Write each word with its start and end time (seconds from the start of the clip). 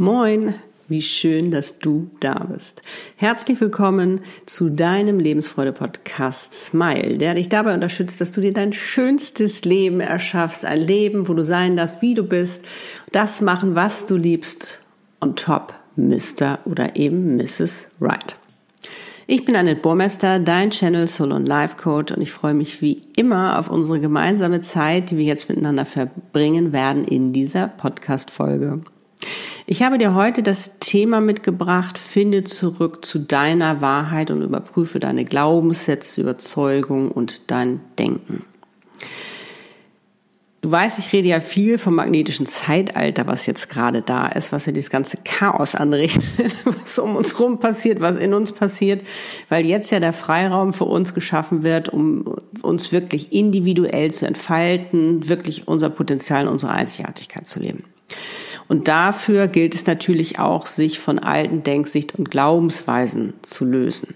Moin, 0.00 0.54
wie 0.88 1.02
schön, 1.02 1.50
dass 1.50 1.78
du 1.78 2.10
da 2.20 2.46
bist. 2.50 2.80
Herzlich 3.16 3.60
willkommen 3.60 4.22
zu 4.46 4.70
deinem 4.70 5.18
Lebensfreude-Podcast 5.18 6.54
Smile, 6.54 7.18
der 7.18 7.34
dich 7.34 7.50
dabei 7.50 7.74
unterstützt, 7.74 8.18
dass 8.18 8.32
du 8.32 8.40
dir 8.40 8.54
dein 8.54 8.72
schönstes 8.72 9.66
Leben 9.66 10.00
erschaffst. 10.00 10.64
Ein 10.64 10.80
Leben, 10.80 11.28
wo 11.28 11.34
du 11.34 11.44
sein 11.44 11.76
darfst, 11.76 12.00
wie 12.00 12.14
du 12.14 12.22
bist, 12.22 12.64
das 13.12 13.42
machen, 13.42 13.74
was 13.74 14.06
du 14.06 14.16
liebst. 14.16 14.78
On 15.20 15.36
top, 15.36 15.74
Mr. 15.96 16.60
oder 16.64 16.96
eben 16.96 17.36
Mrs. 17.36 17.90
Right. 18.00 18.36
Ich 19.26 19.44
bin 19.44 19.54
Annette 19.54 19.82
Burmester, 19.82 20.38
dein 20.38 20.70
Channel 20.70 21.08
Soul 21.08 21.32
und 21.32 21.44
Life 21.44 21.76
Coach 21.76 22.10
und 22.10 22.22
ich 22.22 22.32
freue 22.32 22.54
mich 22.54 22.80
wie 22.80 23.02
immer 23.16 23.58
auf 23.58 23.68
unsere 23.68 24.00
gemeinsame 24.00 24.62
Zeit, 24.62 25.10
die 25.10 25.18
wir 25.18 25.24
jetzt 25.26 25.50
miteinander 25.50 25.84
verbringen 25.84 26.72
werden 26.72 27.04
in 27.04 27.34
dieser 27.34 27.68
Podcast-Folge. 27.68 28.80
Ich 29.72 29.84
habe 29.84 29.98
dir 29.98 30.14
heute 30.14 30.42
das 30.42 30.80
Thema 30.80 31.20
mitgebracht, 31.20 31.96
finde 31.96 32.42
zurück 32.42 33.04
zu 33.04 33.20
deiner 33.20 33.80
Wahrheit 33.80 34.32
und 34.32 34.42
überprüfe 34.42 34.98
deine 34.98 35.24
Glaubenssätze, 35.24 36.22
Überzeugung 36.22 37.12
und 37.12 37.42
dein 37.52 37.78
Denken. 37.96 38.44
Du 40.60 40.72
weißt, 40.72 40.98
ich 40.98 41.12
rede 41.12 41.28
ja 41.28 41.40
viel 41.40 41.78
vom 41.78 41.94
magnetischen 41.94 42.46
Zeitalter, 42.46 43.28
was 43.28 43.46
jetzt 43.46 43.70
gerade 43.70 44.02
da 44.02 44.26
ist, 44.26 44.50
was 44.50 44.66
ja 44.66 44.72
dieses 44.72 44.90
ganze 44.90 45.18
Chaos 45.18 45.76
anrichtet, 45.76 46.56
was 46.64 46.98
um 46.98 47.14
uns 47.14 47.38
rum 47.38 47.60
passiert, 47.60 48.00
was 48.00 48.16
in 48.16 48.34
uns 48.34 48.50
passiert, 48.50 49.06
weil 49.50 49.64
jetzt 49.64 49.92
ja 49.92 50.00
der 50.00 50.12
Freiraum 50.12 50.72
für 50.72 50.86
uns 50.86 51.14
geschaffen 51.14 51.62
wird, 51.62 51.90
um 51.90 52.34
uns 52.62 52.90
wirklich 52.90 53.32
individuell 53.32 54.10
zu 54.10 54.26
entfalten, 54.26 55.28
wirklich 55.28 55.68
unser 55.68 55.90
Potenzial 55.90 56.48
und 56.48 56.54
unsere 56.54 56.72
Einzigartigkeit 56.72 57.46
zu 57.46 57.60
leben. 57.60 57.84
Und 58.70 58.88
dafür 58.88 59.48
gilt 59.48 59.74
es 59.74 59.86
natürlich 59.86 60.38
auch, 60.38 60.64
sich 60.64 60.98
von 60.98 61.18
alten 61.18 61.62
Denksicht 61.62 62.14
und 62.14 62.30
Glaubensweisen 62.30 63.34
zu 63.42 63.64
lösen 63.64 64.14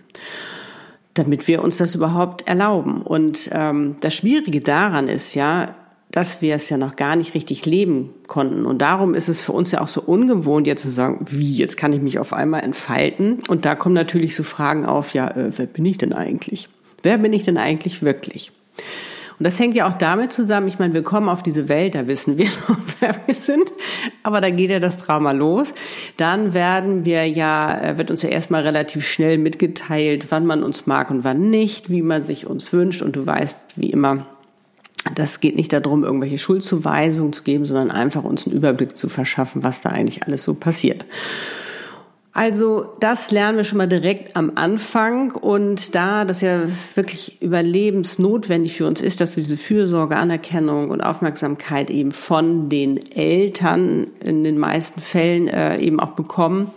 damit 1.14 1.47
wir 1.47 1.62
uns 1.62 1.77
das 1.77 1.94
überhaupt 1.94 2.47
erlauben. 2.48 3.00
Und 3.00 3.48
ähm, 3.52 3.97
das 4.00 4.14
Schwierige 4.14 4.60
daran 4.60 5.08
ist 5.08 5.34
ja, 5.34 5.75
dass 6.10 6.42
wir 6.42 6.55
es 6.55 6.69
ja 6.69 6.77
noch 6.77 6.97
gar 6.97 7.16
nicht 7.16 7.34
richtig 7.34 7.66
leben 7.66 8.10
konnten. 8.27 8.66
Und 8.66 8.78
darum 8.82 9.14
ist 9.14 9.28
es 9.28 9.41
für 9.41 9.52
uns 9.52 9.70
ja 9.70 9.80
auch 9.80 9.88
so 9.88 10.00
ungewohnt, 10.02 10.66
jetzt 10.66 10.82
zu 10.82 10.91
sagen, 10.91 11.25
wie, 11.28 11.56
jetzt 11.56 11.77
kann 11.77 11.92
ich 11.92 12.00
mich 12.00 12.19
auf 12.19 12.32
einmal 12.32 12.62
entfalten. 12.62 13.38
Und 13.48 13.64
da 13.64 13.75
kommen 13.75 13.94
natürlich 13.94 14.34
so 14.34 14.42
Fragen 14.42 14.86
auf, 14.86 15.14
ja, 15.14 15.28
äh, 15.28 15.56
wer 15.56 15.66
bin 15.66 15.86
ich 15.86 15.98
denn 15.98 16.12
eigentlich? 16.12 16.69
Wer 17.02 17.19
bin 17.19 17.32
ich 17.32 17.44
denn 17.44 17.58
eigentlich 17.58 18.02
wirklich? 18.02 18.52
Und 19.39 19.45
das 19.45 19.59
hängt 19.59 19.75
ja 19.75 19.89
auch 19.89 19.95
damit 19.95 20.33
zusammen, 20.33 20.69
ich 20.69 20.79
meine, 20.79 20.95
wir 20.95 21.03
kommen 21.03 21.29
auf 21.29 21.43
diese 21.43 21.69
Welt, 21.69 21.95
da 21.95 22.07
wissen 22.07 22.39
wir 22.39 22.47
noch, 22.69 22.79
wer 23.01 23.15
wir 23.27 23.35
sind, 23.35 23.73
aber 24.23 24.41
da 24.41 24.51
geht 24.51 24.71
ja 24.71 24.79
das 24.79 24.97
Drama 24.97 25.33
los. 25.33 25.73
Dann 26.17 26.55
werden 26.55 27.05
wir 27.05 27.27
ja, 27.27 27.77
äh, 27.81 27.99
wird 27.99 28.11
uns 28.11 28.23
ja 28.23 28.29
erstmal 28.29 28.62
relativ 28.62 29.07
schnell 29.07 29.39
mitgeteilt, 29.39 30.27
wann 30.31 30.47
man 30.47 30.62
uns 30.62 30.87
mag 30.87 31.11
und 31.11 31.25
wann 31.25 31.51
nicht, 31.51 31.91
wie 31.91 32.03
man 32.03 32.23
sich 32.23 32.47
uns 32.47 32.73
wünscht. 32.73 33.03
Und 33.03 33.17
du 33.17 33.27
weißt, 33.27 33.75
wie 33.77 33.91
immer, 33.91 34.27
das 35.15 35.41
geht 35.41 35.57
nicht 35.57 35.73
darum, 35.73 36.05
irgendwelche 36.05 36.39
Schuldzuweisungen 36.39 37.33
zu 37.33 37.43
geben, 37.43 37.67
sondern 37.67 37.91
einfach 37.91 38.25
uns 38.25 38.47
einen 38.47 38.57
Überblick 38.57 38.97
zu 38.97 39.09
verschaffen, 39.09 39.62
was 39.62 39.83
da 39.83 39.91
eigentlich 39.91 40.25
alles 40.25 40.45
so 40.45 40.55
passiert. 40.55 41.05
Also 42.37 42.97
das 42.99 43.31
lernen 43.31 43.59
wir 43.59 43.65
schon 43.65 43.79
mal 43.79 43.87
direkt 43.87 44.35
am 44.35 44.53
Anfang 44.57 45.31
und 45.31 45.95
da 45.95 46.25
das 46.25 46.41
ja 46.41 46.62
wirklich 46.97 47.41
überlebensnotwendig 47.41 48.77
für 48.77 48.89
uns 48.89 49.00
ist, 49.00 49.21
dass 49.21 49.37
wir 49.37 49.45
diese 49.45 49.56
Fürsorge, 49.56 50.17
Anerkennung 50.17 50.91
und 50.91 51.00
Aufmerksamkeit 51.00 51.91
eben 51.91 52.11
von 52.11 52.69
den 52.69 52.97
Eltern 53.12 54.09
in 54.19 54.43
den 54.43 54.59
meisten 54.59 55.00
Fällen 55.00 55.47
äh, 55.47 55.78
eben 55.78 56.00
auch 56.00 56.17
bekommen, 56.17 56.73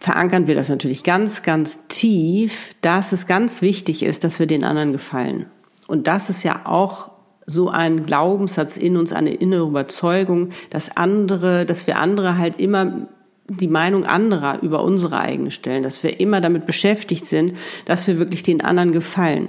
verankern 0.00 0.48
wir 0.48 0.56
das 0.56 0.68
natürlich 0.68 1.04
ganz, 1.04 1.44
ganz 1.44 1.86
tief, 1.86 2.74
dass 2.80 3.12
es 3.12 3.28
ganz 3.28 3.62
wichtig 3.62 4.02
ist, 4.02 4.24
dass 4.24 4.40
wir 4.40 4.48
den 4.48 4.64
anderen 4.64 4.90
gefallen. 4.90 5.46
Und 5.86 6.08
das 6.08 6.30
ist 6.30 6.42
ja 6.42 6.62
auch 6.64 7.12
so 7.46 7.68
ein 7.68 8.06
Glaubenssatz 8.06 8.76
in 8.76 8.96
uns, 8.96 9.12
eine 9.12 9.34
innere 9.34 9.68
Überzeugung, 9.68 10.50
dass 10.70 10.96
andere, 10.96 11.64
dass 11.64 11.86
wir 11.86 12.00
andere 12.00 12.38
halt 12.38 12.58
immer 12.58 13.06
die 13.48 13.68
Meinung 13.68 14.04
anderer 14.04 14.62
über 14.62 14.82
unsere 14.82 15.18
eigene 15.18 15.50
stellen, 15.50 15.82
dass 15.82 16.02
wir 16.02 16.20
immer 16.20 16.40
damit 16.40 16.66
beschäftigt 16.66 17.26
sind, 17.26 17.54
dass 17.84 18.06
wir 18.06 18.18
wirklich 18.18 18.42
den 18.42 18.60
anderen 18.60 18.92
gefallen. 18.92 19.48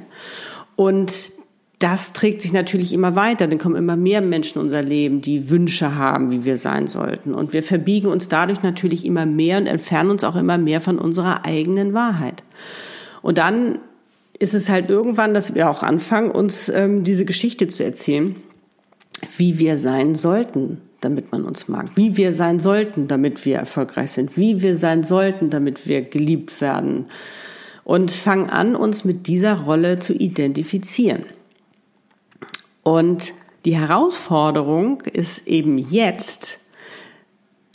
Und 0.75 1.13
das 1.79 2.13
trägt 2.13 2.41
sich 2.41 2.53
natürlich 2.53 2.93
immer 2.93 3.15
weiter, 3.15 3.45
dann 3.47 3.59
kommen 3.59 3.75
immer 3.75 3.97
mehr 3.97 4.21
Menschen 4.21 4.59
in 4.59 4.65
unser 4.65 4.81
Leben, 4.81 5.21
die 5.21 5.49
Wünsche 5.49 5.95
haben, 5.95 6.31
wie 6.31 6.45
wir 6.45 6.57
sein 6.57 6.87
sollten. 6.87 7.33
Und 7.33 7.51
wir 7.51 7.61
verbiegen 7.61 8.07
uns 8.07 8.29
dadurch 8.29 8.63
natürlich 8.63 9.05
immer 9.05 9.25
mehr 9.25 9.57
und 9.57 9.67
entfernen 9.67 10.11
uns 10.11 10.23
auch 10.23 10.35
immer 10.35 10.57
mehr 10.57 10.79
von 10.79 10.97
unserer 10.97 11.45
eigenen 11.45 11.93
Wahrheit. 11.93 12.41
Und 13.21 13.37
dann 13.37 13.79
ist 14.39 14.53
es 14.53 14.69
halt 14.69 14.89
irgendwann, 14.89 15.33
dass 15.33 15.55
wir 15.55 15.69
auch 15.69 15.83
anfangen, 15.83 16.31
uns 16.31 16.69
ähm, 16.69 17.03
diese 17.03 17.25
Geschichte 17.25 17.67
zu 17.67 17.83
erzählen, 17.83 18.35
wie 19.37 19.59
wir 19.59 19.77
sein 19.77 20.15
sollten, 20.15 20.81
damit 21.03 21.31
man 21.31 21.43
uns 21.45 21.67
mag, 21.67 21.91
wie 21.95 22.17
wir 22.17 22.33
sein 22.33 22.59
sollten, 22.59 23.07
damit 23.07 23.45
wir 23.45 23.57
erfolgreich 23.57 24.11
sind, 24.11 24.37
wie 24.37 24.61
wir 24.61 24.77
sein 24.77 25.03
sollten, 25.03 25.49
damit 25.49 25.87
wir 25.87 26.01
geliebt 26.01 26.61
werden 26.61 27.05
und 27.83 28.11
fangen 28.11 28.49
an, 28.49 28.75
uns 28.75 29.03
mit 29.03 29.27
dieser 29.27 29.53
Rolle 29.61 29.99
zu 29.99 30.13
identifizieren. 30.13 31.25
Und 32.83 33.33
die 33.65 33.75
Herausforderung 33.77 35.01
ist 35.01 35.47
eben 35.47 35.77
jetzt, 35.77 36.59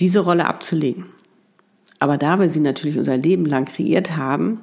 diese 0.00 0.21
Rolle 0.21 0.47
abzulegen. 0.47 1.06
Aber 1.99 2.19
da 2.19 2.39
wir 2.39 2.49
sie 2.49 2.60
natürlich 2.60 2.99
unser 2.99 3.16
Leben 3.16 3.45
lang 3.45 3.65
kreiert 3.65 4.16
haben, 4.16 4.60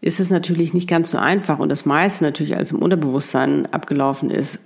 ist 0.00 0.20
es 0.20 0.30
natürlich 0.30 0.74
nicht 0.74 0.88
ganz 0.88 1.10
so 1.10 1.18
einfach 1.18 1.58
und 1.58 1.70
das 1.70 1.84
meiste 1.84 2.24
natürlich 2.24 2.56
als 2.56 2.70
im 2.70 2.80
Unterbewusstsein 2.80 3.66
abgelaufen 3.72 4.30
ist, 4.30 4.58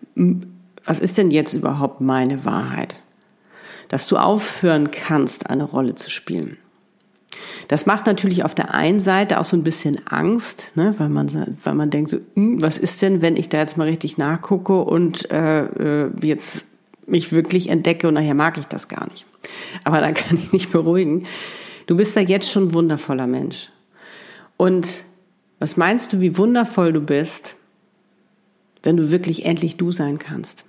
was 0.89 1.01
ist 1.01 1.19
denn 1.19 1.31
jetzt 1.31 1.53
überhaupt 1.53 2.01
meine 2.01 2.47
Wahrheit? 2.47 2.97
Dass 3.89 4.09
du 4.09 4.17
aufhören 4.17 4.91
kannst, 4.91 5.51
eine 5.51 5.65
Rolle 5.65 5.95
zu 5.95 6.11
spielen. 6.11 6.57
Das 7.69 7.85
macht 7.85 8.07
natürlich 8.07 8.43
auf 8.43 8.55
der 8.55 8.73
einen 8.73 8.99
Seite 8.99 9.39
auch 9.39 9.45
so 9.45 9.55
ein 9.55 9.65
bisschen 9.65 10.07
Angst, 10.07 10.73
ne, 10.77 10.95
weil 10.97 11.11
man 11.11 11.57
weil 11.63 11.75
man 11.75 11.91
denkt 11.91 12.09
so, 12.11 12.21
hm, 12.35 12.63
was 12.63 12.79
ist 12.79 13.03
denn, 13.03 13.21
wenn 13.21 13.37
ich 13.37 13.51
da 13.51 13.59
jetzt 13.59 13.77
mal 13.77 13.87
richtig 13.87 14.17
nachgucke 14.17 14.81
und 14.81 15.31
äh, 15.31 15.65
äh, 16.07 16.11
jetzt 16.23 16.65
mich 17.07 17.33
wirklich 17.33 17.69
entdecke 17.69 18.09
und 18.09 18.15
nachher 18.15 18.35
mag 18.35 18.57
ich 18.57 18.67
das 18.67 18.89
gar 18.89 19.07
nicht. 19.11 19.27
Aber 19.85 20.01
da 20.01 20.11
kann 20.13 20.39
ich 20.39 20.53
nicht 20.53 20.73
beruhigen. 20.73 21.27
Du 21.87 21.99
bist 21.99 22.17
da 22.17 22.21
jetzt 22.21 22.51
schon 22.51 22.69
ein 22.69 22.73
wundervoller 22.73 23.27
Mensch. 23.27 23.69
Und 24.57 24.89
was 25.61 25.77
meinst 25.77 26.15
du, 26.15 26.21
wie 26.23 26.39
wundervoll 26.39 26.95
du 26.95 27.03
bist, 27.03 27.57
wenn 28.83 28.97
du 28.97 29.11
wirklich 29.11 29.45
endlich 29.45 29.77
du 29.77 29.93
sein 29.93 30.19
kannst? 30.19 30.65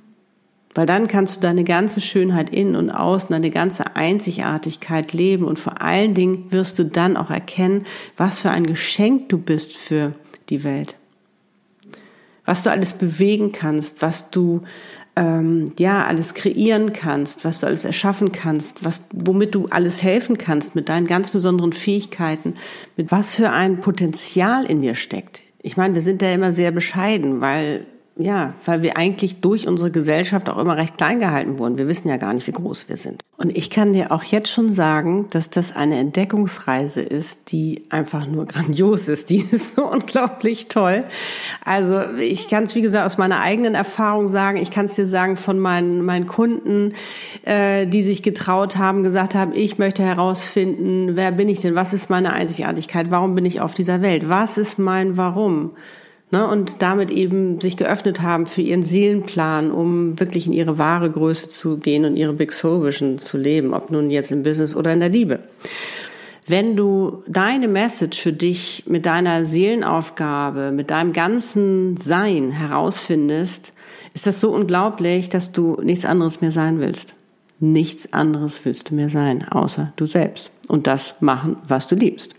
Weil 0.75 0.85
dann 0.85 1.07
kannst 1.07 1.37
du 1.37 1.41
deine 1.41 1.63
ganze 1.63 1.99
Schönheit 1.99 2.51
innen 2.51 2.75
und 2.75 2.91
außen, 2.91 3.31
deine 3.31 3.49
ganze 3.49 3.95
Einzigartigkeit 3.95 5.13
leben 5.13 5.45
und 5.45 5.57
vor 5.57 5.81
allen 5.81 6.13
Dingen 6.13 6.51
wirst 6.51 6.77
du 6.77 6.85
dann 6.85 7.17
auch 7.17 7.31
erkennen, 7.31 7.85
was 8.17 8.41
für 8.41 8.51
ein 8.51 8.67
Geschenk 8.67 9.29
du 9.29 9.39
bist 9.39 9.75
für 9.75 10.13
die 10.49 10.63
Welt. 10.63 10.95
Was 12.45 12.63
du 12.63 12.71
alles 12.71 12.93
bewegen 12.93 13.51
kannst, 13.51 14.01
was 14.01 14.29
du 14.29 14.61
ähm, 15.15 15.73
ja 15.77 16.05
alles 16.05 16.33
kreieren 16.33 16.93
kannst, 16.93 17.45
was 17.45 17.59
du 17.59 17.67
alles 17.67 17.83
erschaffen 17.83 18.31
kannst, 18.31 18.85
was 18.85 19.03
womit 19.11 19.55
du 19.55 19.67
alles 19.69 20.01
helfen 20.01 20.37
kannst 20.37 20.75
mit 20.75 20.87
deinen 20.89 21.07
ganz 21.07 21.31
besonderen 21.31 21.73
Fähigkeiten, 21.73 22.53
mit 22.95 23.11
was 23.11 23.35
für 23.35 23.49
ein 23.49 23.81
Potenzial 23.81 24.65
in 24.65 24.81
dir 24.81 24.95
steckt. 24.95 25.43
Ich 25.61 25.77
meine, 25.77 25.93
wir 25.93 26.01
sind 26.01 26.21
da 26.21 26.31
immer 26.31 26.53
sehr 26.53 26.71
bescheiden, 26.71 27.41
weil 27.41 27.85
ja, 28.19 28.53
weil 28.65 28.83
wir 28.83 28.97
eigentlich 28.97 29.39
durch 29.39 29.65
unsere 29.65 29.91
Gesellschaft 29.91 30.49
auch 30.49 30.57
immer 30.57 30.75
recht 30.75 30.97
klein 30.97 31.21
gehalten 31.21 31.57
wurden. 31.57 31.77
Wir 31.77 31.87
wissen 31.87 32.09
ja 32.09 32.17
gar 32.17 32.33
nicht, 32.33 32.45
wie 32.47 32.51
groß 32.51 32.89
wir 32.89 32.97
sind. 32.97 33.23
Und 33.37 33.55
ich 33.55 33.69
kann 33.69 33.93
dir 33.93 34.11
auch 34.11 34.23
jetzt 34.25 34.51
schon 34.51 34.73
sagen, 34.73 35.27
dass 35.29 35.49
das 35.49 35.73
eine 35.73 35.97
Entdeckungsreise 35.97 36.99
ist, 36.99 37.53
die 37.53 37.83
einfach 37.89 38.27
nur 38.27 38.45
grandios 38.47 39.07
ist. 39.07 39.29
Die 39.29 39.47
ist 39.49 39.75
so 39.75 39.89
unglaublich 39.89 40.67
toll. 40.67 40.99
Also 41.63 42.01
ich 42.19 42.49
kann 42.49 42.65
es, 42.65 42.75
wie 42.75 42.81
gesagt, 42.81 43.05
aus 43.05 43.17
meiner 43.17 43.39
eigenen 43.39 43.73
Erfahrung 43.73 44.27
sagen. 44.27 44.57
Ich 44.57 44.69
kann 44.69 44.87
es 44.87 44.95
dir 44.95 45.05
sagen 45.05 45.37
von 45.37 45.57
meinen, 45.57 46.03
meinen 46.03 46.27
Kunden, 46.27 46.95
äh, 47.45 47.87
die 47.87 48.01
sich 48.01 48.21
getraut 48.21 48.77
haben, 48.77 49.01
gesagt 49.01 49.33
haben, 49.33 49.53
ich 49.53 49.77
möchte 49.77 50.03
herausfinden, 50.03 51.15
wer 51.15 51.31
bin 51.31 51.47
ich 51.47 51.61
denn? 51.61 51.73
Was 51.73 51.93
ist 51.93 52.09
meine 52.09 52.33
Einzigartigkeit? 52.33 53.11
Warum 53.11 53.33
bin 53.33 53.45
ich 53.45 53.61
auf 53.61 53.75
dieser 53.75 54.01
Welt? 54.01 54.27
Was 54.27 54.57
ist 54.57 54.77
mein 54.77 55.15
Warum? 55.15 55.71
Ne, 56.31 56.47
und 56.47 56.83
damit 56.83 57.09
eben 57.09 57.59
sich 57.59 57.75
geöffnet 57.75 58.21
haben 58.21 58.45
für 58.45 58.61
ihren 58.61 58.83
Seelenplan, 58.83 59.71
um 59.71 60.19
wirklich 60.19 60.45
in 60.45 60.53
ihre 60.53 60.77
wahre 60.77 61.09
Größe 61.09 61.49
zu 61.49 61.77
gehen 61.77 62.05
und 62.05 62.17
ihre 62.17 62.33
Big 62.33 62.53
Soul 62.53 62.85
Vision 62.85 63.17
zu 63.17 63.35
leben, 63.35 63.73
ob 63.73 63.89
nun 63.89 64.11
jetzt 64.11 64.31
im 64.31 64.43
Business 64.43 64.75
oder 64.75 64.93
in 64.93 64.99
der 64.99 65.09
Liebe. 65.09 65.39
Wenn 66.45 66.75
du 66.75 67.23
deine 67.27 67.67
Message 67.67 68.19
für 68.21 68.33
dich 68.33 68.83
mit 68.85 69.07
deiner 69.07 69.45
Seelenaufgabe, 69.45 70.71
mit 70.71 70.91
deinem 70.91 71.13
ganzen 71.13 71.97
Sein 71.97 72.51
herausfindest, 72.51 73.73
ist 74.13 74.27
das 74.27 74.39
so 74.39 74.51
unglaublich, 74.51 75.29
dass 75.29 75.51
du 75.51 75.79
nichts 75.81 76.05
anderes 76.05 76.41
mehr 76.41 76.51
sein 76.51 76.79
willst. 76.79 77.15
Nichts 77.59 78.13
anderes 78.13 78.63
willst 78.65 78.89
du 78.89 78.95
mehr 78.95 79.09
sein, 79.09 79.47
außer 79.47 79.93
du 79.95 80.05
selbst. 80.05 80.51
Und 80.67 80.87
das 80.87 81.15
machen, 81.21 81.57
was 81.67 81.87
du 81.87 81.95
liebst. 81.95 82.35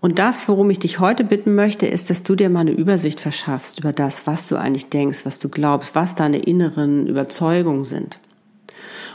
Und 0.00 0.18
das, 0.18 0.48
worum 0.48 0.70
ich 0.70 0.78
dich 0.78 1.00
heute 1.00 1.24
bitten 1.24 1.54
möchte, 1.54 1.86
ist, 1.86 2.10
dass 2.10 2.22
du 2.22 2.34
dir 2.34 2.50
mal 2.50 2.60
eine 2.60 2.72
Übersicht 2.72 3.20
verschaffst 3.20 3.80
über 3.80 3.92
das, 3.92 4.26
was 4.26 4.46
du 4.48 4.56
eigentlich 4.56 4.88
denkst, 4.88 5.24
was 5.24 5.38
du 5.38 5.48
glaubst, 5.48 5.94
was 5.94 6.14
deine 6.14 6.38
inneren 6.38 7.06
Überzeugungen 7.06 7.84
sind. 7.84 8.18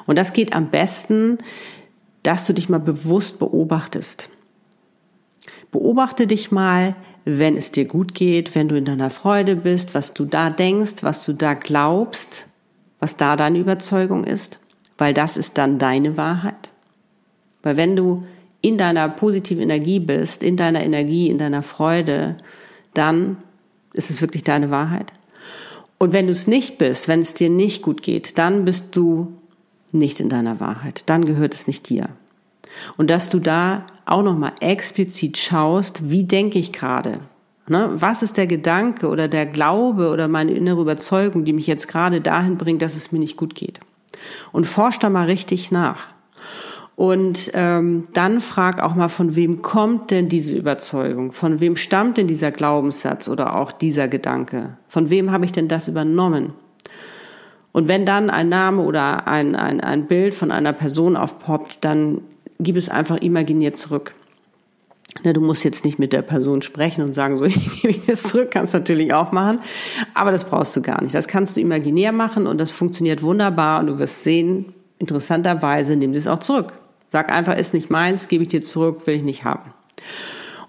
Und 0.08 0.18
das 0.18 0.34
geht 0.34 0.54
am 0.54 0.70
besten, 0.70 1.38
dass 2.24 2.48
du 2.48 2.54
dich 2.54 2.70
mal 2.70 2.80
bewusst 2.80 3.40
beobachtest. 3.40 4.30
Beobachte 5.72 6.28
dich 6.28 6.52
mal, 6.52 6.96
wenn 7.24 7.56
es 7.56 7.72
dir 7.72 7.86
gut 7.86 8.14
geht, 8.14 8.56
wenn 8.56 8.68
du 8.68 8.76
in 8.76 8.86
deiner 8.86 9.10
Freude 9.10 9.56
bist, 9.56 9.94
was 9.94 10.14
du 10.14 10.26
da 10.26 10.50
denkst, 10.50 11.04
was 11.04 11.24
du 11.26 11.34
da 11.34 11.54
glaubst, 11.54 12.46
was 13.00 13.18
da 13.18 13.36
deine 13.36 13.60
Überzeugung 13.60 14.24
ist, 14.24 14.60
weil 14.98 15.14
das 15.14 15.38
ist 15.38 15.58
dann 15.58 15.80
deine 15.80 16.18
Wahrheit. 16.18 16.70
Weil 17.64 17.78
wenn 17.78 17.96
du 17.96 18.26
in 18.62 18.78
deiner 18.78 19.10
positiven 19.10 19.64
Energie 19.64 20.00
bist, 20.00 20.44
in 20.44 20.58
deiner 20.58 20.84
Energie, 20.84 21.30
in 21.30 21.38
deiner 21.38 21.62
Freude, 21.62 22.38
dann 22.94 23.38
ist 23.94 24.10
es 24.10 24.22
wirklich 24.22 24.44
deine 24.44 24.72
Wahrheit. 24.72 25.12
Und 25.98 26.14
wenn 26.14 26.26
du 26.26 26.32
es 26.32 26.48
nicht 26.48 26.78
bist, 26.78 27.08
wenn 27.08 27.20
es 27.20 27.34
dir 27.34 27.50
nicht 27.50 27.82
gut 27.82 28.02
geht, 28.02 28.38
dann 28.38 28.66
bist 28.66 28.96
du 28.96 29.34
nicht 29.92 30.20
in 30.20 30.30
deiner 30.30 30.60
Wahrheit. 30.60 31.04
Dann 31.06 31.26
gehört 31.26 31.54
es 31.54 31.68
nicht 31.68 31.90
dir. 31.90 32.10
Und 32.98 33.10
dass 33.10 33.30
du 33.30 33.40
da 33.40 33.86
auch 34.06 34.24
nochmal 34.24 34.54
explizit 34.62 35.38
schaust, 35.38 36.10
wie 36.10 36.24
denke 36.24 36.58
ich 36.60 36.72
gerade? 36.72 37.20
Ne? 37.68 37.90
Was 37.94 38.24
ist 38.24 38.38
der 38.38 38.48
Gedanke 38.48 39.08
oder 39.08 39.28
der 39.28 39.46
Glaube 39.46 40.10
oder 40.10 40.28
meine 40.28 40.54
innere 40.54 40.82
Überzeugung, 40.82 41.46
die 41.46 41.54
mich 41.54 41.68
jetzt 41.68 41.88
gerade 41.88 42.22
dahin 42.22 42.58
bringt, 42.58 42.82
dass 42.82 42.96
es 42.96 43.12
mir 43.12 43.20
nicht 43.20 43.38
gut 43.38 43.56
geht? 43.56 43.80
Und 44.52 44.66
forsch 44.66 45.00
da 45.00 45.10
mal 45.10 45.26
richtig 45.26 45.72
nach. 45.72 46.08
Und 46.96 47.52
ähm, 47.54 48.08
dann 48.14 48.40
frag 48.42 48.82
auch 48.82 48.94
mal, 48.94 49.08
von 49.08 49.36
wem 49.36 49.62
kommt 49.62 50.12
denn 50.12 50.30
diese 50.30 50.56
Überzeugung? 50.56 51.32
Von 51.32 51.60
wem 51.60 51.76
stammt 51.76 52.18
denn 52.18 52.28
dieser 52.28 52.52
Glaubenssatz 52.52 53.28
oder 53.28 53.56
auch 53.56 53.72
dieser 53.72 54.08
Gedanke? 54.08 54.78
Von 54.88 55.10
wem 55.10 55.32
habe 55.32 55.46
ich 55.46 55.52
denn 55.52 55.68
das 55.68 55.88
übernommen? 55.88 56.54
Und 57.72 57.88
wenn 57.88 58.06
dann 58.06 58.30
ein 58.30 58.50
Name 58.50 58.82
oder 58.84 59.28
ein, 59.28 59.56
ein, 59.56 59.80
ein 59.82 60.08
Bild 60.08 60.34
von 60.34 60.52
einer 60.52 60.74
Person 60.74 61.16
aufpoppt, 61.16 61.84
dann 61.84 62.22
gib 62.60 62.76
es 62.76 62.90
einfach 62.90 63.18
imaginiert 63.18 63.78
zurück. 63.78 64.14
Ne, 65.24 65.34
du 65.34 65.42
musst 65.42 65.64
jetzt 65.64 65.84
nicht 65.84 66.00
mit 66.00 66.14
der 66.14 66.22
Person 66.22 66.62
sprechen 66.62 67.04
und 67.04 67.14
sagen, 67.14 67.38
so, 67.38 67.44
ich 67.46 67.82
gebe 67.82 68.12
es 68.12 68.24
zurück, 68.24 68.52
kannst 68.52 68.74
du 68.74 68.80
natürlich 68.80 69.14
auch 69.14 69.32
machen. 69.32 69.60
Aber 70.14 70.32
das 70.32 70.46
brauchst 70.46 70.76
du 70.76 70.82
gar 70.82 71.02
nicht. 71.02 71.16
Das 71.16 71.28
kannst 71.28 71.56
du 71.56 71.62
imaginär 71.62 72.12
machen 72.12 72.48
und 72.48 72.58
das 72.60 72.72
funktioniert 72.72 73.22
wunderbar 73.22 73.80
und 73.80 73.88
du 73.88 74.00
wirst 74.00 74.24
sehen, 74.24 74.74
interessanterweise 75.00 75.96
nimm 75.96 76.12
es 76.12 76.28
auch 76.28 76.40
zurück. 76.40 76.74
Sag 77.12 77.30
einfach, 77.32 77.58
ist 77.58 77.74
nicht 77.74 77.90
meins, 77.90 78.30
gebe 78.30 78.44
ich 78.44 78.50
dir 78.50 78.62
zurück, 78.62 79.06
will 79.06 79.16
ich 79.16 79.24
nicht 79.24 79.44
haben. 79.44 79.74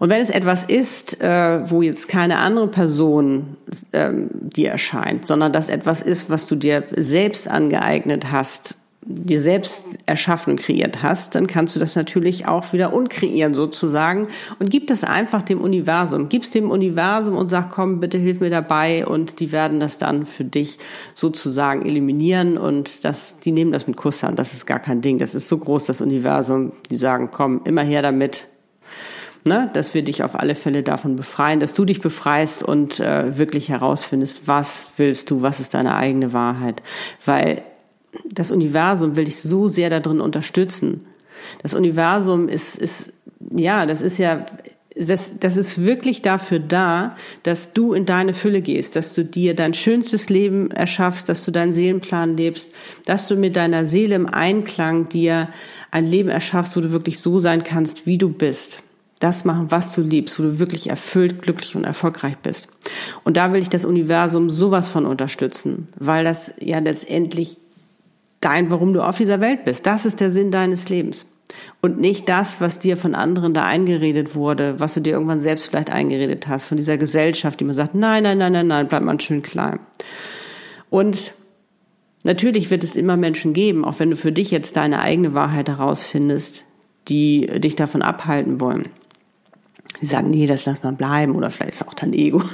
Und 0.01 0.11
wenn 0.11 0.21
es 0.21 0.31
etwas 0.31 0.65
ist, 0.65 1.21
äh, 1.21 1.71
wo 1.71 1.81
jetzt 1.81 2.09
keine 2.09 2.39
andere 2.39 2.67
Person 2.67 3.57
ähm, 3.93 4.29
dir 4.33 4.73
erscheint, 4.73 5.29
sondern 5.29 5.53
das 5.53 5.69
etwas 5.69 6.03
ist, 6.03 6.29
was 6.29 6.47
du 6.47 6.57
dir 6.57 6.83
selbst 6.97 7.47
angeeignet 7.47 8.33
hast, 8.33 8.75
dir 9.05 9.41
selbst 9.41 9.85
erschaffen 10.07 10.53
und 10.53 10.61
kreiert 10.61 11.03
hast, 11.03 11.35
dann 11.35 11.49
kannst 11.49 11.75
du 11.75 11.81
das 11.81 11.97
natürlich 11.97 12.47
auch 12.47 12.73
wieder 12.73 12.95
unkreieren 12.95 13.55
sozusagen 13.55 14.29
und 14.61 14.71
gib 14.71 14.87
das 14.87 15.03
einfach 15.03 15.43
dem 15.43 15.61
Universum. 15.61 16.29
Gib's 16.29 16.51
dem 16.51 16.71
Universum 16.71 17.37
und 17.37 17.49
sag, 17.49 17.71
komm, 17.71 17.99
bitte 17.99 18.19
hilf 18.19 18.41
mir 18.41 18.51
dabei 18.51 19.05
und 19.05 19.41
die 19.41 19.51
werden 19.51 19.81
das 19.81 19.99
dann 19.99 20.25
für 20.25 20.45
dich 20.45 20.79
sozusagen 21.15 21.85
eliminieren 21.85 22.57
und 22.57 23.05
das, 23.05 23.39
die 23.41 23.51
nehmen 23.51 23.73
das 23.73 23.89
mit 23.89 23.97
Kusshand. 23.97 24.39
Das 24.39 24.55
ist 24.55 24.67
gar 24.67 24.79
kein 24.79 25.01
Ding. 25.01 25.19
Das 25.19 25.35
ist 25.35 25.49
so 25.49 25.59
groß, 25.59 25.87
das 25.87 26.01
Universum. 26.01 26.73
Die 26.91 26.97
sagen, 26.97 27.31
komm, 27.33 27.63
immer 27.65 27.83
her 27.83 28.03
damit 28.03 28.47
ne, 29.45 29.71
dass 29.73 29.95
wir 29.95 30.03
dich 30.03 30.23
auf 30.23 30.39
alle 30.39 30.55
Fälle 30.55 30.85
davon 30.85 31.17
befreien, 31.17 31.59
dass 31.59 31.75
du 31.75 31.85
dich 31.85 32.01
befreist 32.01 32.63
und 32.63 33.01
äh, 33.01 33.37
wirklich 33.39 33.69
herausfindest, 33.69 34.47
was 34.47 34.87
willst 34.97 35.31
du, 35.31 35.43
was 35.43 35.59
ist 35.59 35.75
deine 35.75 35.97
eigene 35.97 36.33
Wahrheit. 36.33 36.83
Weil 37.25 37.63
das 38.25 38.51
Universum 38.51 39.17
will 39.17 39.25
dich 39.25 39.41
so 39.41 39.69
sehr 39.69 39.91
darin 39.91 40.21
unterstützen. 40.21 41.05
Das 41.63 41.75
Universum 41.75 42.49
ist, 42.49 42.79
ist 42.79 43.13
ja, 43.51 43.87
das 43.87 44.03
ist 44.03 44.19
ja, 44.19 44.47
das, 44.95 45.39
das 45.39 45.57
ist 45.57 45.83
wirklich 45.83 46.23
dafür 46.23 46.59
da, 46.59 47.17
dass 47.43 47.73
du 47.73 47.95
in 47.95 48.05
deine 48.05 48.35
Fülle 48.35 48.61
gehst, 48.61 48.95
dass 48.95 49.15
du 49.15 49.25
dir 49.25 49.55
dein 49.55 49.75
schönstes 49.75 50.29
Leben 50.29 50.71
erschaffst, 50.71 51.29
dass 51.29 51.45
du 51.45 51.51
deinen 51.51 51.73
Seelenplan 51.73 52.37
lebst, 52.37 52.71
dass 53.07 53.27
du 53.27 53.37
mit 53.37 53.57
deiner 53.57 53.87
Seele 53.87 54.15
im 54.15 54.27
Einklang 54.27 55.09
dir 55.09 55.49
ein 55.91 56.05
Leben 56.05 56.29
erschaffst, 56.29 56.77
wo 56.77 56.81
du 56.81 56.93
wirklich 56.93 57.21
so 57.21 57.39
sein 57.39 57.65
kannst, 57.65 58.07
wie 58.07 58.19
du 58.19 58.29
bist 58.29 58.83
das 59.23 59.45
machen, 59.45 59.71
was 59.71 59.95
du 59.95 60.01
liebst, 60.01 60.39
wo 60.39 60.43
du 60.43 60.59
wirklich 60.59 60.91
erfüllt, 60.91 61.43
glücklich 61.43 61.77
und 61.77 61.85
erfolgreich 61.85 62.37
bist. 62.39 62.67
Und 63.23 63.37
da 63.37 63.53
will 63.53 63.63
ich 63.63 63.69
das 63.69 63.85
Universum 63.85 64.51
sowas 64.51 64.89
von 64.89 65.07
unterstützen, 65.07 65.87
weil 65.97 66.25
das 66.25 66.55
ja 66.59 66.81
letztendlich 66.81 67.59
dein, 68.43 68.71
warum 68.71 68.93
du 68.93 69.03
auf 69.03 69.17
dieser 69.17 69.41
Welt 69.41 69.65
bist. 69.65 69.87
Das 69.87 70.05
ist 70.05 70.21
der 70.21 70.31
Sinn 70.31 70.51
deines 70.51 70.89
Lebens. 70.89 71.27
Und 71.81 71.99
nicht 71.99 72.29
das, 72.29 72.61
was 72.61 72.79
dir 72.79 72.97
von 72.97 73.15
anderen 73.15 73.55
da 73.55 73.65
eingeredet 73.65 74.35
wurde, 74.35 74.79
was 74.79 74.95
du 74.95 75.01
dir 75.01 75.15
irgendwann 75.15 75.41
selbst 75.41 75.69
vielleicht 75.69 75.91
eingeredet 75.91 76.49
hast, 76.49 76.65
von 76.65 76.77
dieser 76.77 76.97
Gesellschaft, 76.97 77.61
die 77.61 77.65
man 77.65 77.75
sagt, 77.75 77.95
nein, 77.95 78.23
nein, 78.23 78.39
nein, 78.39 78.53
nein, 78.53 78.67
nein, 78.67 78.89
bleib 78.89 79.03
mal 79.03 79.21
schön 79.21 79.43
klein. 79.43 79.81
Und 80.91 81.35
natürlich 82.23 82.71
wird 82.71 82.85
es 82.85 82.97
immer 82.97 83.17
Menschen 83.17 83.53
geben, 83.53 83.85
auch 83.85 83.99
wenn 83.99 84.11
du 84.11 84.17
für 84.17 84.33
dich 84.33 84.51
jetzt 84.51 84.77
deine 84.77 85.01
eigene 85.01 85.35
Wahrheit 85.35 85.69
herausfindest, 85.69 86.65
die 87.09 87.47
dich 87.47 87.77
davon 87.77 88.03
abhalten 88.03 88.61
wollen. 88.61 88.89
Die 90.01 90.07
sagen, 90.07 90.31
nee, 90.31 90.47
das 90.47 90.65
lass 90.65 90.83
mal 90.83 90.93
bleiben 90.93 91.35
oder 91.35 91.51
vielleicht 91.51 91.75
ist 91.75 91.89
auch 91.89 91.95
dein 91.95 92.13
Ego. 92.13 92.43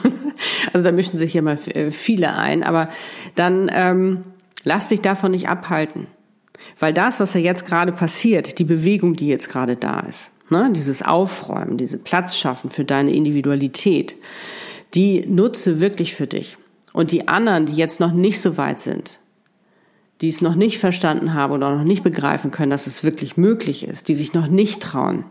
Also 0.72 0.84
da 0.84 0.92
mischen 0.92 1.18
sich 1.18 1.34
ja 1.34 1.42
mal 1.42 1.58
äh, 1.74 1.90
viele 1.90 2.36
ein, 2.36 2.62
aber 2.62 2.90
dann 3.34 3.68
ähm, 3.74 4.20
lass 4.68 4.88
dich 4.88 5.00
davon 5.00 5.32
nicht 5.32 5.48
abhalten. 5.48 6.06
Weil 6.78 6.92
das, 6.92 7.20
was 7.20 7.34
ja 7.34 7.40
jetzt 7.40 7.66
gerade 7.66 7.92
passiert, 7.92 8.58
die 8.58 8.64
Bewegung, 8.64 9.14
die 9.14 9.28
jetzt 9.28 9.48
gerade 9.48 9.76
da 9.76 10.00
ist, 10.00 10.30
ne, 10.50 10.70
dieses 10.74 11.02
Aufräumen, 11.02 11.78
diese 11.78 11.98
Platz 11.98 12.36
schaffen 12.36 12.70
für 12.70 12.84
deine 12.84 13.14
Individualität, 13.14 14.16
die 14.94 15.24
nutze 15.26 15.80
wirklich 15.80 16.14
für 16.14 16.26
dich. 16.26 16.58
Und 16.92 17.12
die 17.12 17.28
anderen, 17.28 17.66
die 17.66 17.74
jetzt 17.74 18.00
noch 18.00 18.12
nicht 18.12 18.40
so 18.40 18.56
weit 18.56 18.80
sind, 18.80 19.18
die 20.20 20.28
es 20.28 20.42
noch 20.42 20.54
nicht 20.56 20.78
verstanden 20.78 21.32
haben 21.32 21.52
oder 21.52 21.74
noch 21.74 21.84
nicht 21.84 22.02
begreifen 22.02 22.50
können, 22.50 22.70
dass 22.70 22.86
es 22.86 23.04
wirklich 23.04 23.36
möglich 23.36 23.86
ist, 23.86 24.08
die 24.08 24.14
sich 24.14 24.34
noch 24.34 24.48
nicht 24.48 24.82
trauen, 24.82 25.24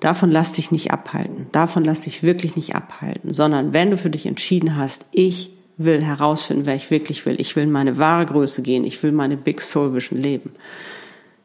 Davon 0.00 0.30
lass 0.30 0.52
dich 0.52 0.70
nicht 0.70 0.92
abhalten. 0.92 1.48
Davon 1.50 1.84
lass 1.84 2.02
dich 2.02 2.22
wirklich 2.22 2.54
nicht 2.54 2.76
abhalten, 2.76 3.34
sondern 3.34 3.72
wenn 3.72 3.90
du 3.90 3.96
für 3.96 4.10
dich 4.10 4.26
entschieden 4.26 4.76
hast, 4.76 5.06
ich 5.10 5.50
will 5.78 6.02
herausfinden, 6.02 6.66
wer 6.66 6.74
ich 6.74 6.90
wirklich 6.90 7.24
will. 7.24 7.40
Ich 7.40 7.56
will 7.56 7.62
in 7.62 7.70
meine 7.70 7.98
wahre 7.98 8.26
Größe 8.26 8.62
gehen. 8.62 8.84
Ich 8.84 9.02
will 9.02 9.12
meine 9.12 9.36
Big 9.36 9.62
Soul 9.62 9.94
Vision 9.94 10.20
leben. 10.20 10.50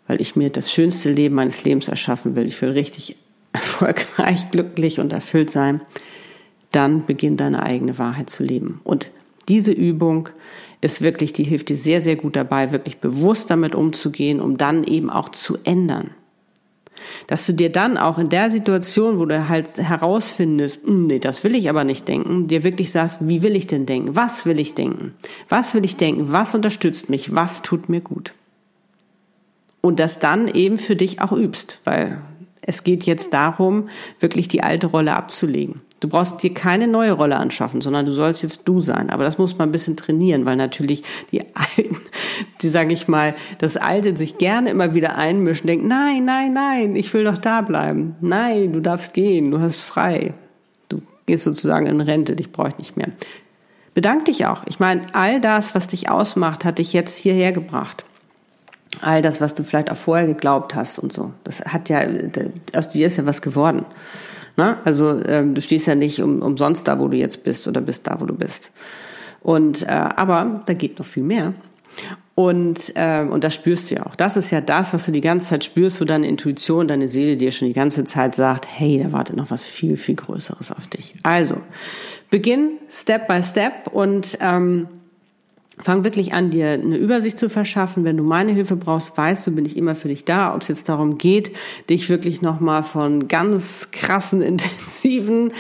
Weil 0.08 0.20
ich 0.20 0.36
mir 0.36 0.50
das 0.50 0.72
schönste 0.72 1.12
Leben 1.12 1.36
meines 1.36 1.64
Lebens 1.64 1.88
erschaffen 1.88 2.36
will. 2.36 2.48
Ich 2.48 2.62
will 2.62 2.72
richtig 2.72 3.16
erfolgreich, 3.54 4.50
glücklich 4.52 5.00
und 5.00 5.14
erfüllt 5.14 5.52
sein. 5.52 5.82
Dann 6.72 7.06
beginn 7.06 7.38
deine 7.38 7.64
eigene 7.64 7.98
Wahrheit 8.00 8.30
zu 8.30 8.44
leben. 8.44 8.82
Und 8.84 9.12
diese 9.48 9.72
Übung 9.72 10.30
ist 10.82 11.02
wirklich, 11.02 11.32
die 11.32 11.44
hilft 11.44 11.70
dir 11.70 11.76
sehr, 11.76 12.02
sehr 12.02 12.16
gut 12.16 12.36
dabei, 12.36 12.72
wirklich 12.72 12.98
bewusst 12.98 13.52
damit 13.52 13.76
umzugehen, 13.76 14.42
um 14.42 14.58
dann 14.58 14.84
eben 14.84 15.10
auch 15.10 15.30
zu 15.30 15.58
ändern 15.64 16.12
dass 17.28 17.46
du 17.46 17.54
dir 17.54 17.72
dann 17.72 17.98
auch 17.98 18.18
in 18.18 18.30
der 18.30 18.52
Situation, 18.52 19.20
wo 19.20 19.26
du 19.26 19.48
halt 19.48 19.78
herausfindest, 19.78 20.86
hm, 20.86 21.08
nee, 21.08 21.20
das 21.20 21.44
will 21.44 21.56
ich 21.56 21.70
aber 21.70 21.84
nicht 21.84 22.08
denken, 22.08 22.48
dir 22.48 22.64
wirklich 22.64 22.92
sagst, 22.92 23.28
wie 23.28 23.42
will 23.42 23.56
ich 23.56 23.68
denn 23.68 23.86
denken? 23.86 24.16
Was 24.16 24.46
will 24.46 24.60
ich 24.60 24.74
denken? 24.74 25.14
Was 25.50 25.74
will 25.74 25.86
ich 25.86 25.98
denken? 25.98 26.32
Was 26.32 26.56
unterstützt 26.56 27.10
mich? 27.10 27.34
Was 27.36 27.62
tut 27.62 27.90
mir 27.90 28.02
gut? 28.02 28.34
Und 29.82 30.00
das 30.00 30.20
dann 30.20 30.48
eben 30.48 30.78
für 30.78 30.96
dich 30.96 31.22
auch 31.22 31.34
übst, 31.34 31.80
weil 31.84 32.22
es 32.62 32.84
geht 32.84 33.04
jetzt 33.04 33.34
darum, 33.34 33.90
wirklich 34.20 34.48
die 34.48 34.64
alte 34.64 34.88
Rolle 34.88 35.16
abzulegen. 35.16 35.82
Du 36.04 36.10
brauchst 36.10 36.44
dir 36.44 36.54
keine 36.54 36.90
neue 36.90 37.14
Rolle 37.14 37.38
anschaffen, 37.38 37.80
sondern 37.80 38.06
du 38.06 38.12
sollst 38.12 38.44
jetzt 38.44 38.68
du 38.68 38.82
sein. 38.82 39.10
Aber 39.10 39.24
das 39.24 39.38
muss 39.38 39.58
man 39.58 39.70
ein 39.70 39.72
bisschen 39.72 39.96
trainieren, 39.96 40.46
weil 40.46 40.58
natürlich 40.58 41.02
die 41.32 41.44
Alten, 41.56 41.96
die 42.62 42.68
sage 42.68 42.92
ich 42.92 43.08
mal, 43.08 43.36
das 43.60 43.78
Alte 43.78 44.18
sich 44.18 44.38
gerne 44.38 44.70
immer 44.70 44.94
wieder 44.94 45.18
einmischen, 45.18 45.68
denken, 45.68 45.88
nein, 45.88 46.26
nein, 46.26 46.52
nein, 46.52 46.98
ich 46.98 47.14
will 47.14 47.24
doch 47.24 47.38
da 47.38 47.62
bleiben. 47.62 48.18
Nein, 48.20 48.74
du 48.74 48.82
darfst 48.82 49.14
gehen, 49.14 49.50
du 49.50 49.62
hast 49.62 49.80
frei. 49.80 50.34
Du 50.90 51.02
gehst 51.26 51.46
sozusagen 51.46 51.86
in 51.86 52.02
Rente, 52.02 52.36
dich 52.36 52.52
brauche 52.52 52.68
ich 52.68 52.80
nicht 52.80 52.98
mehr. 52.98 53.08
Bedank 53.94 54.26
dich 54.26 54.46
auch. 54.46 54.64
Ich 54.68 54.82
meine, 54.82 55.04
all 55.14 55.40
das, 55.40 55.74
was 55.74 55.88
dich 55.88 56.10
ausmacht, 56.10 56.66
hat 56.66 56.80
dich 56.80 56.92
jetzt 56.92 57.18
hierher 57.18 57.54
gebracht 57.54 58.04
all 59.02 59.24
das, 59.24 59.42
was 59.42 59.56
du 59.56 59.64
vielleicht 59.64 59.92
auch 59.92 59.98
vorher 59.98 60.28
geglaubt 60.28 60.76
hast 60.76 61.00
und 61.00 61.12
so. 61.12 61.32
Das 61.44 61.62
hat 61.62 61.90
ja, 61.90 62.04
aus 62.76 62.90
dir 62.90 63.08
ist 63.08 63.18
ja 63.18 63.26
was 63.26 63.42
geworden. 63.42 63.86
Ne? 64.56 64.78
Also 64.86 65.24
ähm, 65.26 65.56
du 65.56 65.62
stehst 65.62 65.88
ja 65.88 65.96
nicht 65.96 66.22
um, 66.22 66.42
umsonst 66.42 66.88
da, 66.88 67.00
wo 67.00 67.08
du 67.08 67.18
jetzt 67.18 67.44
bist 67.44 67.68
oder 67.68 67.82
bist 67.82 68.08
da, 68.08 68.20
wo 68.20 68.26
du 68.26 68.36
bist. 68.36 68.72
Und 69.42 69.84
äh, 69.84 69.88
aber 69.88 70.64
da 70.66 70.74
geht 70.74 71.00
noch 71.00 71.06
viel 71.06 71.24
mehr. 71.24 71.54
Und, 72.36 72.94
äh, 72.96 73.22
und 73.22 73.44
das 73.44 73.54
spürst 73.54 73.92
du 73.92 73.96
ja 73.96 74.06
auch. 74.08 74.16
Das 74.16 74.38
ist 74.38 74.50
ja 74.50 74.60
das, 74.62 74.94
was 74.94 75.06
du 75.06 75.12
die 75.12 75.22
ganze 75.22 75.50
Zeit 75.50 75.64
spürst, 75.64 76.02
wo 76.02 76.06
deine 76.06 76.28
Intuition, 76.28 76.88
deine 76.88 77.08
Seele 77.08 77.38
dir 77.38 77.52
schon 77.52 77.68
die 77.68 77.76
ganze 77.76 78.06
Zeit 78.06 78.34
sagt, 78.34 78.66
hey, 78.68 79.02
da 79.04 79.12
wartet 79.12 79.36
noch 79.36 79.52
was 79.52 79.64
viel, 79.64 79.98
viel 79.98 80.16
Größeres 80.16 80.72
auf 80.72 80.88
dich. 80.88 81.14
Also, 81.22 81.58
beginn 82.32 82.80
Step 82.90 83.28
by 83.28 83.44
Step 83.44 83.88
und 83.92 84.38
ähm, 84.42 84.88
Fang 85.82 86.04
wirklich 86.04 86.34
an, 86.36 86.52
dir 86.52 86.70
eine 86.70 86.98
Übersicht 86.98 87.36
zu 87.36 87.50
verschaffen. 87.50 88.04
Wenn 88.04 88.16
du 88.16 88.24
meine 88.24 88.52
Hilfe 88.52 88.76
brauchst, 88.76 89.18
weißt 89.18 89.48
du, 89.48 89.52
bin 89.52 89.66
ich 89.66 89.76
immer 89.76 89.96
für 89.96 90.08
dich 90.08 90.24
da. 90.24 90.54
Ob 90.54 90.62
es 90.62 90.68
jetzt 90.68 90.88
darum 90.88 91.18
geht, 91.18 91.52
dich 91.90 92.10
wirklich 92.10 92.44
nochmal 92.44 92.84
von 92.84 93.28
ganz 93.28 93.90
krassen, 93.92 94.42
intensiven 94.44 95.52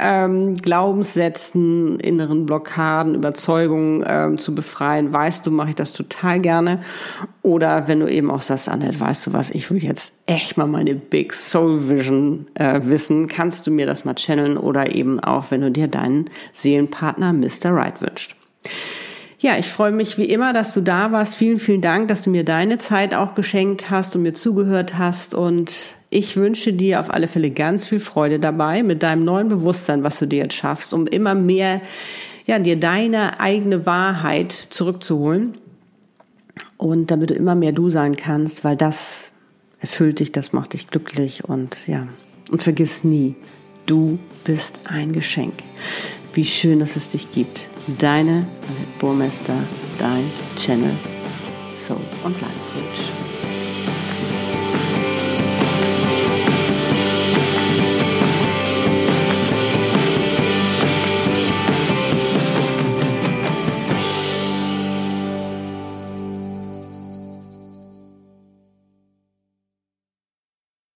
ähm, 0.00 0.54
Glaubenssätzen, 0.54 2.00
inneren 2.00 2.46
Blockaden, 2.46 3.14
Überzeugungen 3.14 4.04
ähm, 4.08 4.38
zu 4.38 4.56
befreien, 4.56 5.12
weißt 5.12 5.46
du, 5.46 5.52
mache 5.52 5.70
ich 5.70 5.76
das 5.76 5.92
total 5.92 6.40
gerne. 6.40 6.82
Oder 7.42 7.86
wenn 7.86 8.00
du 8.00 8.08
eben 8.08 8.28
auch 8.30 8.42
sagst, 8.42 8.68
Annette, 8.68 8.98
weißt 8.98 9.28
du 9.28 9.32
was, 9.32 9.50
ich 9.50 9.70
will 9.70 9.82
jetzt 9.82 10.14
echt 10.26 10.56
mal 10.56 10.66
meine 10.66 10.96
Big 10.96 11.32
Soul 11.32 11.88
Vision 11.88 12.46
äh, 12.54 12.80
wissen, 12.82 13.28
kannst 13.28 13.68
du 13.68 13.70
mir 13.70 13.86
das 13.86 14.04
mal 14.04 14.14
channeln 14.14 14.56
oder 14.56 14.92
eben 14.92 15.20
auch, 15.20 15.52
wenn 15.52 15.60
du 15.60 15.70
dir 15.70 15.86
deinen 15.86 16.28
Seelenpartner 16.52 17.32
Mr. 17.32 17.70
Right 17.70 18.02
wünscht. 18.02 18.34
Ja, 19.42 19.56
ich 19.56 19.68
freue 19.68 19.90
mich 19.90 20.18
wie 20.18 20.26
immer, 20.26 20.52
dass 20.52 20.74
du 20.74 20.82
da 20.82 21.12
warst. 21.12 21.34
Vielen, 21.34 21.58
vielen 21.58 21.80
Dank, 21.80 22.08
dass 22.08 22.22
du 22.22 22.30
mir 22.30 22.44
deine 22.44 22.76
Zeit 22.76 23.14
auch 23.14 23.34
geschenkt 23.34 23.88
hast 23.88 24.14
und 24.14 24.20
mir 24.20 24.34
zugehört 24.34 24.98
hast. 24.98 25.32
Und 25.32 25.72
ich 26.10 26.36
wünsche 26.36 26.74
dir 26.74 27.00
auf 27.00 27.10
alle 27.10 27.26
Fälle 27.26 27.50
ganz 27.50 27.88
viel 27.88 28.00
Freude 28.00 28.38
dabei 28.38 28.82
mit 28.82 29.02
deinem 29.02 29.24
neuen 29.24 29.48
Bewusstsein, 29.48 30.04
was 30.04 30.18
du 30.18 30.26
dir 30.26 30.42
jetzt 30.42 30.56
schaffst, 30.56 30.92
um 30.92 31.06
immer 31.06 31.34
mehr, 31.34 31.80
ja, 32.44 32.58
dir 32.58 32.78
deine 32.78 33.40
eigene 33.40 33.86
Wahrheit 33.86 34.52
zurückzuholen. 34.52 35.54
Und 36.76 37.10
damit 37.10 37.30
du 37.30 37.34
immer 37.34 37.54
mehr 37.54 37.72
du 37.72 37.88
sein 37.88 38.16
kannst, 38.16 38.62
weil 38.62 38.76
das 38.76 39.30
erfüllt 39.80 40.20
dich, 40.20 40.32
das 40.32 40.52
macht 40.52 40.74
dich 40.74 40.88
glücklich 40.88 41.44
und 41.44 41.78
ja. 41.86 42.08
Und 42.50 42.62
vergiss 42.62 43.04
nie, 43.04 43.36
du 43.86 44.18
bist 44.44 44.80
ein 44.84 45.12
Geschenk. 45.12 45.54
Wie 46.34 46.44
schön, 46.44 46.78
dass 46.78 46.96
es 46.96 47.08
dich 47.08 47.32
gibt. 47.32 47.69
Deine 47.86 48.30
Annette 48.68 48.98
Burmester, 48.98 49.54
dein 49.98 50.30
Channel 50.56 50.96
Soul 51.76 52.00
und 52.24 52.40
Life 52.40 52.52
Coach. 52.74 53.19